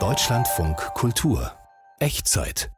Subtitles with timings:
[0.00, 1.52] Deutschlandfunk Kultur
[1.98, 2.70] Echtzeit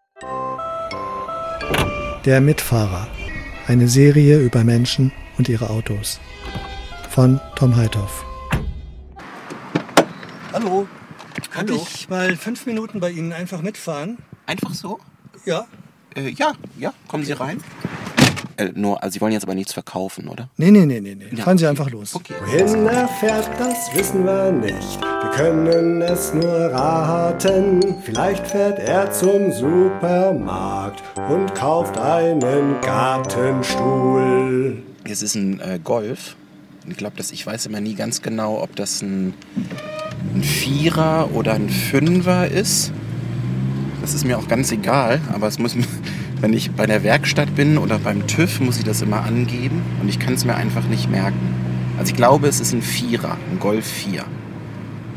[2.25, 3.07] Der Mitfahrer.
[3.69, 6.19] Eine Serie über Menschen und ihre Autos.
[7.11, 8.27] Von Tom Heithoff.
[10.53, 10.89] Hallo.
[11.53, 11.87] Kann Hallo.
[11.89, 14.19] ich mal fünf Minuten bei Ihnen einfach mitfahren?
[14.47, 14.99] Einfach so?
[15.45, 15.69] Ja.
[16.17, 17.63] Äh, ja, ja, kommen Sie rein.
[18.57, 20.49] Äh, nur, also Sie wollen jetzt aber nichts verkaufen, oder?
[20.57, 21.17] Nee, nee, nee, nee.
[21.17, 21.25] nee.
[21.33, 21.71] Ja, Fahren Sie okay.
[21.71, 22.15] einfach los.
[22.15, 22.35] Okay.
[22.47, 25.01] Wohin er fährt, das wissen wir nicht.
[25.01, 27.97] Wir können es nur raten.
[28.05, 34.83] Vielleicht fährt er zum Supermarkt und kauft einen Gartenstuhl.
[35.05, 36.37] Es ist ein äh, Golf.
[36.89, 39.35] Ich glaube, dass ich weiß immer nie ganz genau, ob das ein,
[40.35, 42.93] ein Vierer oder ein Fünfer ist.
[44.01, 45.75] Das ist mir auch ganz egal, aber es muss,
[46.41, 50.09] wenn ich bei der Werkstatt bin oder beim TÜV, muss ich das immer angeben und
[50.09, 51.55] ich kann es mir einfach nicht merken.
[51.99, 54.25] Also ich glaube, es ist ein Vierer, ein Golf 4.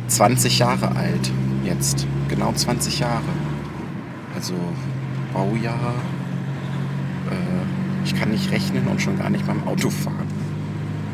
[0.08, 1.32] 20 Jahre alt
[1.66, 3.24] jetzt, genau 20 Jahre.
[4.36, 4.54] Also
[5.34, 5.94] Baujahr,
[7.30, 10.28] äh, ich kann nicht rechnen und schon gar nicht beim Auto fahren.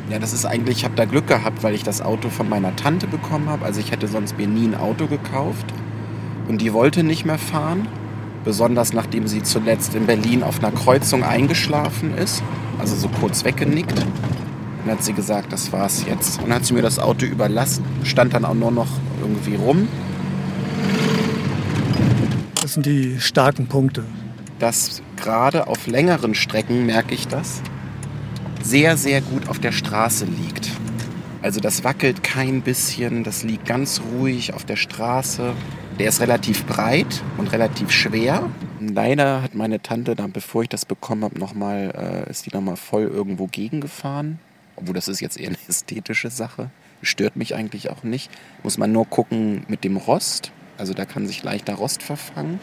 [0.10, 2.76] Ja, das ist eigentlich, ich habe da Glück gehabt, weil ich das Auto von meiner
[2.76, 3.66] Tante bekommen habe.
[3.66, 5.66] Also ich hätte sonst mir nie ein Auto gekauft.
[6.48, 7.88] Und die wollte nicht mehr fahren.
[8.44, 12.44] Besonders nachdem sie zuletzt in Berlin auf einer Kreuzung eingeschlafen ist.
[12.80, 13.98] Also so kurz weggenickt.
[14.86, 16.40] Dann hat sie gesagt, das war's jetzt.
[16.40, 17.86] Und dann hat sie mir das Auto überlassen.
[18.04, 18.90] Stand dann auch nur noch
[19.22, 19.88] irgendwie rum.
[22.62, 24.04] Das sind die starken Punkte.
[24.60, 27.62] dass gerade auf längeren Strecken, merke ich das,
[28.62, 30.72] sehr, sehr gut auf der Straße liegt.
[31.44, 35.54] Also das wackelt kein bisschen, das liegt ganz ruhig auf der Straße.
[36.00, 38.50] Der ist relativ breit und relativ schwer.
[38.80, 42.78] Leider hat meine Tante dann, bevor ich das bekommen habe, nochmal, äh, ist die nochmal
[42.78, 44.40] voll irgendwo gegengefahren.
[44.78, 46.72] Obwohl das ist jetzt eher eine ästhetische Sache.
[47.02, 48.32] Stört mich eigentlich auch nicht.
[48.64, 50.54] Muss man nur gucken mit dem Rost.
[50.78, 52.62] Also da kann sich leichter Rost verfangen.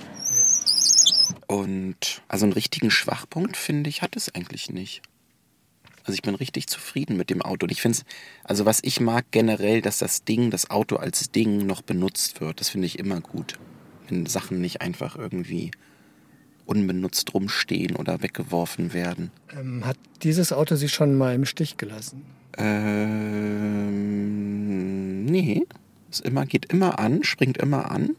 [1.47, 5.03] Und also einen richtigen Schwachpunkt, finde ich, hat es eigentlich nicht.
[6.05, 7.65] Also ich bin richtig zufrieden mit dem Auto.
[7.65, 8.05] Und ich finde es,
[8.45, 12.61] also was ich mag generell, dass das Ding, das Auto als Ding noch benutzt wird.
[12.61, 13.59] Das finde ich immer gut.
[14.09, 15.71] Wenn Sachen nicht einfach irgendwie
[16.71, 19.33] unbenutzt rumstehen oder weggeworfen werden.
[19.59, 22.25] Ähm, hat dieses Auto Sie schon mal im Stich gelassen?
[22.57, 24.05] Ähm,
[25.25, 25.67] nee.
[26.11, 28.17] Es immer, geht immer an, springt immer an.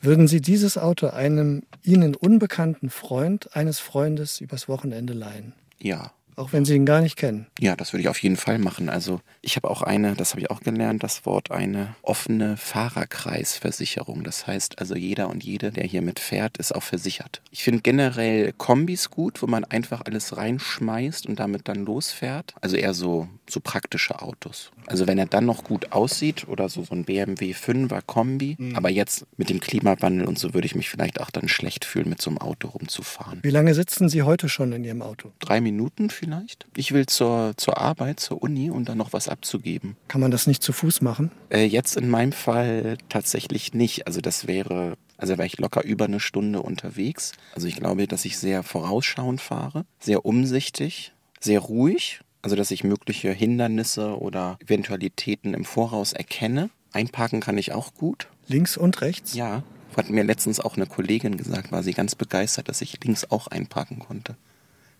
[0.00, 5.54] Würden Sie dieses Auto einem Ihnen unbekannten Freund eines Freundes übers Wochenende leihen?
[5.80, 6.12] Ja.
[6.38, 7.46] Auch wenn Sie ihn gar nicht kennen.
[7.58, 8.88] Ja, das würde ich auf jeden Fall machen.
[8.88, 14.22] Also ich habe auch eine, das habe ich auch gelernt, das Wort eine offene Fahrerkreisversicherung.
[14.22, 17.42] Das heißt also jeder und jede, der hier mitfährt, ist auch versichert.
[17.50, 22.54] Ich finde generell Kombis gut, wo man einfach alles reinschmeißt und damit dann losfährt.
[22.60, 24.70] Also eher so, so praktische Autos.
[24.86, 28.56] Also wenn er dann noch gut aussieht oder so, so ein BMW 5er Kombi.
[28.74, 32.08] Aber jetzt mit dem Klimawandel und so würde ich mich vielleicht auch dann schlecht fühlen,
[32.08, 33.40] mit so einem Auto rumzufahren.
[33.42, 35.32] Wie lange sitzen Sie heute schon in Ihrem Auto?
[35.40, 36.27] Drei Minuten vielleicht.
[36.76, 39.96] Ich will zur, zur Arbeit, zur Uni und dann noch was abzugeben.
[40.08, 41.30] Kann man das nicht zu Fuß machen?
[41.50, 44.06] Äh, jetzt in meinem Fall tatsächlich nicht.
[44.06, 47.32] Also das wäre, also wäre ich locker über eine Stunde unterwegs.
[47.54, 52.20] Also ich glaube, dass ich sehr vorausschauend fahre, sehr umsichtig, sehr ruhig.
[52.40, 56.70] Also dass ich mögliche Hindernisse oder Eventualitäten im Voraus erkenne.
[56.92, 58.28] Einparken kann ich auch gut.
[58.46, 59.34] Links und rechts?
[59.34, 59.62] Ja,
[59.96, 63.48] hat mir letztens auch eine Kollegin gesagt, war sie ganz begeistert, dass ich links auch
[63.48, 64.36] einparken konnte.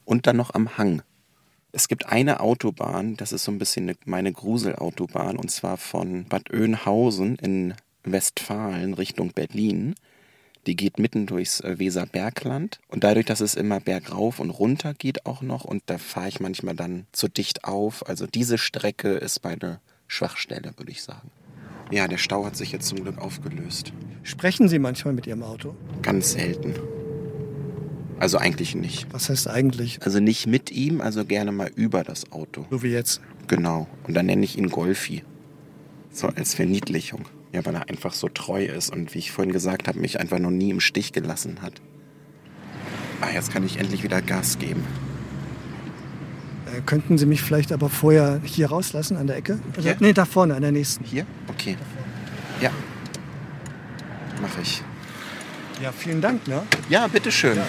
[0.04, 1.02] Und dann noch am Hang.
[1.78, 6.24] Es gibt eine Autobahn, das ist so ein bisschen eine, meine Gruselautobahn, und zwar von
[6.24, 7.72] Bad Oeynhausen in
[8.02, 9.94] Westfalen Richtung Berlin.
[10.66, 12.80] Die geht mitten durchs äh, Weserbergland.
[12.88, 16.40] Und dadurch, dass es immer bergauf und runter geht auch noch, und da fahre ich
[16.40, 18.04] manchmal dann zu dicht auf.
[18.08, 19.78] Also diese Strecke ist meine
[20.08, 21.30] Schwachstelle, würde ich sagen.
[21.92, 23.92] Ja, der Stau hat sich jetzt zum Glück aufgelöst.
[24.24, 25.76] Sprechen Sie manchmal mit Ihrem Auto?
[26.02, 26.74] Ganz selten.
[28.20, 29.06] Also eigentlich nicht.
[29.12, 30.00] Was heißt eigentlich?
[30.02, 32.66] Also nicht mit ihm, also gerne mal über das Auto.
[32.70, 33.20] So wie jetzt.
[33.46, 33.86] Genau.
[34.06, 35.22] Und dann nenne ich ihn Golfi.
[36.10, 37.26] So als Verniedlichung.
[37.52, 40.38] Ja, weil er einfach so treu ist und wie ich vorhin gesagt habe, mich einfach
[40.38, 41.81] noch nie im Stich gelassen hat.
[43.20, 44.84] Ah, jetzt kann ich endlich wieder Gas geben.
[46.66, 49.58] Äh, könnten Sie mich vielleicht aber vorher hier rauslassen an der Ecke?
[49.76, 49.88] Also?
[50.00, 51.04] Nee, da vorne, an der nächsten.
[51.04, 51.25] Hier?
[51.48, 51.76] Okay.
[52.60, 52.70] Ja.
[54.43, 54.82] Mache ich.
[55.82, 56.46] Ja, vielen Dank.
[56.46, 56.62] Ne?
[56.88, 57.56] Ja, bitteschön.
[57.56, 57.66] Ja.